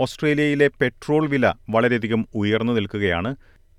[0.00, 3.36] ഓസ്ട്രേലിയയിലെ പെട്രോൾ വില വളരെയധികം ഉയർന്നു നിൽക്കുകയാണ്.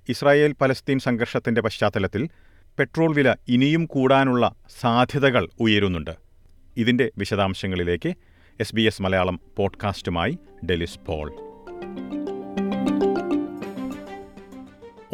[0.08, 2.28] ഇസ്രായേൽ പലസ്തീൻ സംഘർഷത്തിന്റെ പശ്ചാത്തലത്തിൽ
[2.78, 6.10] പെട്രോൾ വില ഇനിയും കൂടാനുള്ള സാധ്യതകൾ ഉയരുന്നുണ്ട്.
[6.76, 8.14] ഇതിന്റെ വിശദാംശങ്ങളിലേക്ക്
[8.60, 10.38] എസ് ബി എസ് മലയാളം പോഡ്കാസ്റ്റുമായി
[10.70, 11.30] ഡെലിസ് പോൾ.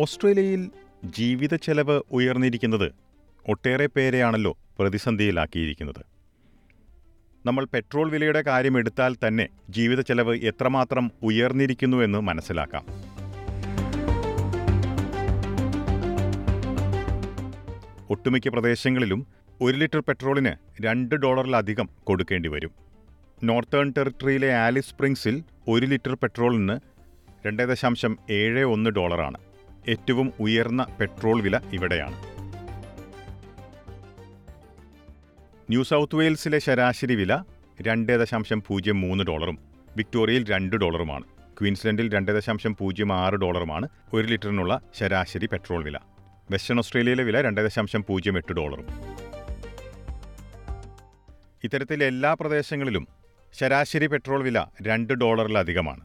[0.01, 0.71] ഓസ്ട്രേലിയയിൽ
[1.05, 2.93] ജീവിത ചെലവ് ഉയർന്നിരിക്കുന്നത്
[3.49, 6.14] ഒട്ടേറെ പേരെയാണല്ലോ പ്രതിസന്ധിയിലാക്കിയിരിക്കുന്നത്.
[7.47, 12.85] നമ്മൾ പെട്രോൾ വിലയുടെ കാര്യം എടുത്താൽ തന്നെ ജീവിത ചെലവ് എത്രമാത്രം ഉയർന്നിരിക്കുന്നുവെന്ന് മനസ്സിലാക്കാം.
[18.11, 19.27] ഒട്ടുമിക്ക പ്രദേശങ്ങളിലും
[19.63, 20.53] ഒരു ലിറ്റർ പെട്രോളിന്
[20.85, 22.73] രണ്ട് ഡോളറിലധികം കൊടുക്കേണ്ടി വരും.
[23.45, 26.77] നോർത്തേൺ ടെറിട്ടറിയിലെ ആലിസ് സ്പ്രിങ്സിൽ ഒരു ലിറ്റർ പെട്രോളിന്
[27.47, 29.39] രണ്ട് ദശാംശം ഏഴ് ഒന്ന് ഡോളറാണ്.
[29.89, 32.34] ഏറ്റവും ഉയർന്ന പെട്രോൾ വില ഇവിടെയാണ്.
[35.71, 37.45] ന്യൂ സൗത്ത് വെയിൽസിലെ ശരാശരി വില
[37.81, 39.59] രണ്ട് ദശാംശം പൂജ്യം മൂന്ന് ഡോളറും
[39.97, 41.25] വിക്ടോറിയയിൽ രണ്ട് ഡോളറുമാണ്
[41.61, 45.99] ക്വീൻസ്ലൻഡിൽ രണ്ട് ദശാംശം പൂജ്യം ആറ് ഡോളറുമാണ് ഒരു ലിറ്ററിനുള്ള ശരാശരി പെട്രോൾ വില.
[46.51, 48.87] വെസ്റ്റേൺ ഓസ്ട്രേലിയയിലെ വില രണ്ട് ദശാംശം പൂജ്യം എട്ട് ഡോളറും.
[51.65, 53.09] ഇത്തരത്തിൽ എല്ലാ പ്രദേശങ്ങളിലും
[53.53, 56.01] ശരാശരി പെട്രോൾ വില രണ്ട് ഡോളറിലധികമാണ്.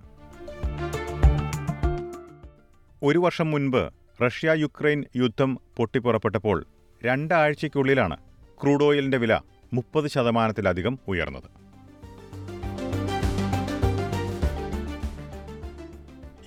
[3.03, 3.89] ഒരു വർഷം മുൻപ്
[4.25, 6.65] റഷ്യ യുക്രൈൻ യുദ്ധം പൊട്ടിപ്പുറപ്പെട്ടപ്പോൾ
[7.05, 8.28] രണ്ടാഴ്ചയ്ക്കുള്ളിലാണ്
[8.63, 9.39] ക്രൂഡ് ഓയിലിന്റെ വില
[9.73, 11.49] മുപ്പത് ശതമാനത്തിലധികം ഉയർന്നത്.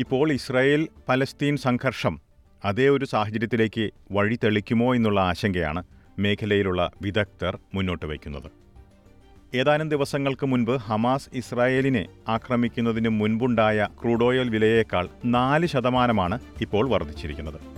[0.00, 2.20] ഇപ്പോൾ ഇസ്രായേൽ പലസ്തീൻ സംഘർഷം
[2.64, 5.84] അതേ ഒരു സാഹചര്യത്തിലേക്ക് വഴി തെളിക്കുമോ എന്നുള്ള ആശങ്കയാണ്
[6.18, 8.50] മേഖലയിലുള്ള വിദഗ്ധർ മുന്നോട്ട് വയ്ക്കുന്നത്.
[9.54, 17.71] ഏതാനും ദിവസങ്ങൾക്ക് മുൻപ് ഹമാസ് ഇസ്രായേലിനെ ആക്രമിക്കുന്നതിന് മുൻപുണ്ടായ ക്രൂഡ് ഓയിൽ വിലയേക്കാൾ നാല് ശതമാനമാണ് ഇപ്പോൾ വർദ്ധിച്ചിരിക്കുന്നത്.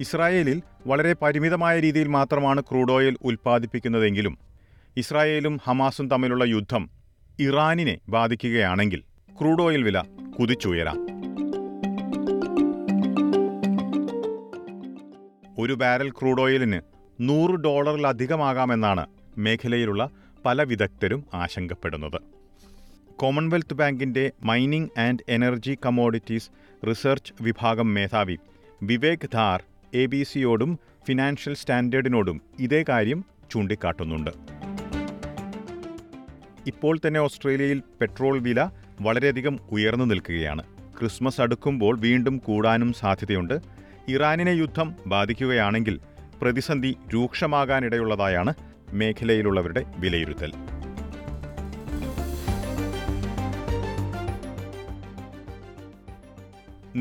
[0.00, 4.38] ഇസ്രായേലിൽ വളരെ പരിമിതമായ രീതിയിൽ മാത്രമാണ് ക്രൂഡ് ഓയിൽ ഉൽപ്പാദിപ്പിക്കുന്നതെങ്കിലും
[4.96, 6.90] ഇസ്രായേലും ഹമാസും തമ്മിലുള്ള യുദ്ധം
[7.38, 9.02] ഇറാനിനെ ബാധിക്കുകയാണെങ്കിൽ
[9.40, 10.02] ക്രൂഡ് ഓയിൽ വില
[10.40, 10.98] കുതിച്ചുയരാം.
[15.58, 16.80] ഒരു ബാരൽ ക്രൂഡ് ഓയിലിന്
[17.20, 19.06] നൂറ് ഡോളറിലധികമാകാമെന്നാണ്
[19.38, 20.10] മേഖലയിലുള്ള
[20.44, 22.22] പല വിദഗ്ധരും ആശങ്കപ്പെടുന്നത്.
[23.10, 26.50] കോമൺവെൽത്ത് ബാങ്കിന്റെ mining and energy commodities
[26.86, 28.38] research വിഭാഗം മേധാവി
[28.82, 29.62] വിവേക് ധാർ
[29.94, 34.30] എ ബി സിയോടും ഫിനാൻഷ്യൽ സ്റ്റാൻഡേർഡിനോടും ഇതേ കാര്യം ചൂണ്ടിക്കാട്ടുന്നുണ്ട്.
[36.66, 38.70] ഇപ്പോൾ തന്നെ ഓസ്ട്രേലിയയിൽ പെട്രോൾ വില
[39.00, 40.62] വളരെയധികം ഉയർന്നു നിൽക്കുകയാണ്.
[41.00, 43.60] ക്രിസ്മസ് അടുക്കുമ്പോൾ വീണ്ടും കൂടാനും സാധ്യതയുണ്ട്.
[44.08, 46.00] ഇറാനിനെ യുദ്ധം ബാധിക്കുകയാണെങ്കിൽ
[46.42, 48.54] പ്രതിസന്ധി രൂക്ഷമാകാനിടയുള്ളതായാണ്
[48.92, 50.52] മേഖലയിലുള്ളവരുടെ വിലയിരുത്തൽ.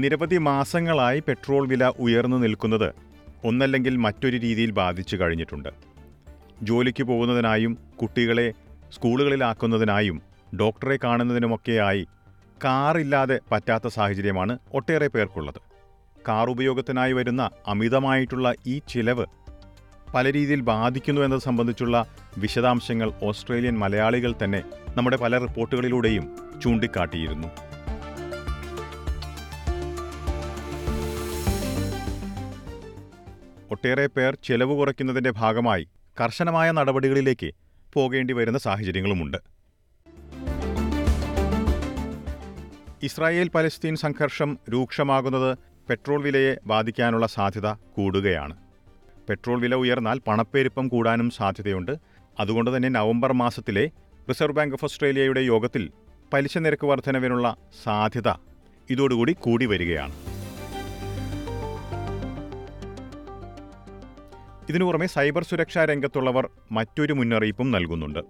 [0.01, 2.89] നിരവധി മാസങ്ങളായി പെട്രോൾ വില ഉയർന്നു നിൽക്കുന്നത്
[3.45, 5.69] ഒന്നല്ലെങ്കിൽ മറ്റൊരു രീതിയിൽ ബാധിച്ചു കഴിഞ്ഞിട്ടുണ്ട്.
[6.61, 8.53] ജോലിക്ക് പോകുന്നതിനായും കുട്ടികളെ
[8.93, 10.21] സ്കൂളുകളിലാക്കുന്നതിനായും
[10.59, 12.03] ഡോക്ടറെ കാണുന്നതിനുമൊക്കെയായി
[12.63, 15.61] കാറില്ലാതെ പറ്റാത്ത സാഹചര്യമാണ് ഒട്ടേറെ പേർക്കുള്ളത്.
[16.27, 19.25] കാർ ഉപയോഗത്തിനായി വരുന്ന അമിതമായിട്ടുള്ള ഈ ചിലവ്
[20.13, 22.05] പല രീതിയിൽ ബാധിക്കുന്നു എന്നത് സംബന്ധിച്ചുള്ള
[22.37, 24.61] വിശദാംശങ്ങൾ ഓസ്ട്രേലിയൻ മലയാളികൾ തന്നെ
[24.97, 26.25] നമ്മുടെ പല റിപ്പോർട്ടുകളിലൂടെയും
[26.63, 27.74] ചൂണ്ടിക്കാട്ടിയിരുന്നു.
[33.71, 35.87] ഒട്ടേറെ പേർ ചെലവ് കുറയ്ക്കുന്നതിന്റെ ഭാഗമായി
[36.21, 37.53] കർശനമായ നടപടികളിലേക്ക്
[37.93, 39.37] പോകേണ്ടി വരുന്ന സാഹചര്യങ്ങളുമുണ്ട്.
[43.03, 45.57] ഇസ്രായേൽ പലസ്തീൻ സംഘർഷം രൂക്ഷമാകുന്നത്
[45.89, 48.57] പെട്രോൾ വിലയെ ബാധിക്കാനുള്ള സാധ്യത കൂടുകയാണ്.
[49.29, 51.91] പെട്രോൾ വില ഉയർന്നാൽ പണപ്പെരുപ്പം കൂടാനും സാധ്യതയുണ്ട്.
[52.39, 53.91] അതുകൊണ്ട് തന്നെ നവംബർ മാസത്തിലെ
[54.29, 55.91] റിസർവ് ബാങ്ക് ഓഫ് ഓസ്ട്രേലിയയുടെ യോഗത്തിൽ
[56.33, 58.29] പലിശ നിരക്ക് വർധനവിനുള്ള സാധ്യത
[58.89, 60.34] ഇതോടുകൂടി കൂടി വരികയാണ്.
[64.69, 68.21] ഇതിനു പുറമെ സൈബർ സുരക്ഷാ രംഗത്തുള്ളവർ മറ്റൊരു മുന്നറിയിപ്പും നൽകുന്നുണ്ട്.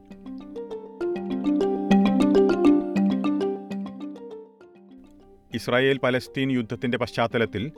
[5.56, 7.72] ഇസ്രായേൽ പലസ്തീൻ യുദ്ധത്തിന്റെ പശ്ചാത്തലത്തിൽ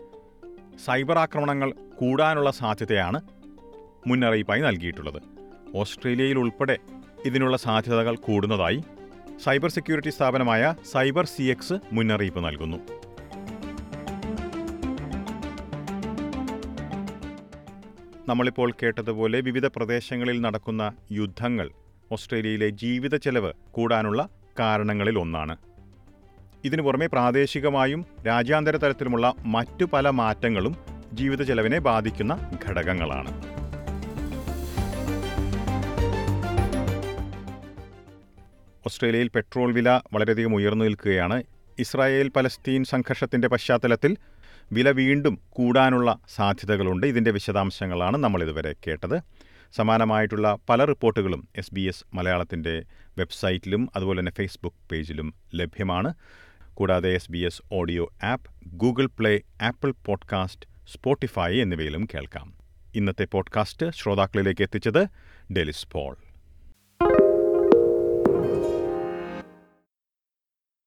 [0.85, 3.21] സൈബർ ആക്രമണങ്ങൾ കൂടാനുള്ള സാധ്യതയാണ്
[4.07, 5.21] മുന്നറിയിപ്പായി നൽകിയിട്ടുള്ളത്.
[5.75, 6.77] ഓസ്ട്രേലിയയിൽ ഉൾപ്പെടെ
[7.25, 8.83] ഇതിനുള്ള സാധ്യതകൾ കൂടുന്നതായി
[9.45, 11.43] സൈബർ സെക്യൂരിറ്റി സ്ഥാപനമായ സൈബർ സി
[11.93, 12.77] മുന്നറിയിപ്പ് നൽകുന്നു.
[18.27, 21.69] നമ്മളിപ്പോൾ കേട്ടതുപോലെ വിവിധ പ്രദേശങ്ങളിൽ നടക്കുന്ന യുദ്ധങ്ങൾ
[22.11, 24.29] ഓസ്ട്രേലിയയിലെ ജീവിത ചെലവ് കൂടാനുള്ള
[24.59, 25.57] കാരണങ്ങളിൽ ഒന്നാണ്.
[26.65, 30.75] ഇതിനു പുറമെ പ്രാദേശികമായും രാജ്യാന്തര തലത്തിലുമുള്ള മറ്റു പല മാറ്റങ്ങളും
[31.13, 33.31] ജീവിത ചെലവിനെ ബാധിക്കുന്ന ഘടകങ്ങളാണ്.
[38.85, 41.43] ഓസ്ട്രേലിയയിൽ പെട്രോൾ വില വളരെയധികം ഉയർന്നു നിൽക്കുകയാണ്.
[41.79, 44.17] ഇസ്രായേൽ പലസ്തീൻ സംഘർഷത്തിന്റെ പശ്ചാത്തലത്തിൽ
[44.71, 47.07] വില വീണ്ടും കൂടാനുള്ള സാധ്യതകളുണ്ട്.
[47.07, 49.19] ഇതിന്റെ വിശദാംശങ്ങളാണ് നമ്മൾ ഇതുവരെ കേട്ടത്.
[49.75, 52.83] സമാനമായിട്ടുള്ള പല റിപ്പോർട്ടുകളും എസ് ബി എസ് മലയാളത്തിന്റെ
[53.17, 56.13] വെബ്സൈറ്റിലും അതുപോലെ തന്നെ ഫേസ്ബുക്ക് പേജിലും ലഭ്യമാണ്.
[56.73, 62.53] കൂടാതെ S B S audio app Google play Apple podcast Spotify എന്നിവയിലും കേൾക്കാം.
[62.95, 65.07] ഇന്നത്തെ പോഡ്കാസ്റ്റ് ശ്രോതാക്കളിലേക്ക് എത്തിച്ചത്
[65.53, 66.17] ഡെലിസ് പോൾ.